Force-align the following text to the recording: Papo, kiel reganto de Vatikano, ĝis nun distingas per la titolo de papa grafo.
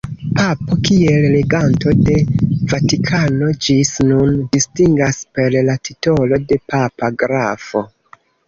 Papo, 0.37 0.77
kiel 0.87 1.27
reganto 1.33 1.91
de 2.07 2.15
Vatikano, 2.71 3.51
ĝis 3.67 3.93
nun 4.09 4.33
distingas 4.57 5.23
per 5.37 5.61
la 5.69 5.77
titolo 5.91 6.45
de 6.49 6.63
papa 6.75 7.13
grafo. 7.25 7.89